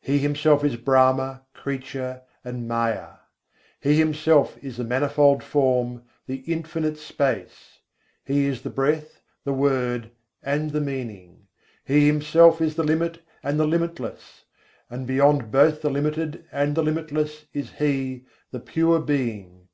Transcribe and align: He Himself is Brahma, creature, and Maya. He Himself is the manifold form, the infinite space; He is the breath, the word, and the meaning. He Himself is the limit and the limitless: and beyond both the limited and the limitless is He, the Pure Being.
He 0.00 0.18
Himself 0.18 0.62
is 0.62 0.76
Brahma, 0.76 1.46
creature, 1.52 2.22
and 2.44 2.68
Maya. 2.68 3.14
He 3.80 3.98
Himself 3.98 4.56
is 4.62 4.76
the 4.76 4.84
manifold 4.84 5.42
form, 5.42 6.04
the 6.26 6.44
infinite 6.46 6.96
space; 6.96 7.80
He 8.24 8.46
is 8.46 8.62
the 8.62 8.70
breath, 8.70 9.20
the 9.42 9.52
word, 9.52 10.12
and 10.44 10.70
the 10.70 10.80
meaning. 10.80 11.48
He 11.84 12.06
Himself 12.06 12.60
is 12.60 12.76
the 12.76 12.84
limit 12.84 13.18
and 13.42 13.58
the 13.58 13.66
limitless: 13.66 14.44
and 14.88 15.08
beyond 15.08 15.50
both 15.50 15.82
the 15.82 15.90
limited 15.90 16.44
and 16.52 16.76
the 16.76 16.82
limitless 16.84 17.46
is 17.52 17.72
He, 17.80 18.26
the 18.52 18.60
Pure 18.60 19.00
Being. 19.00 19.66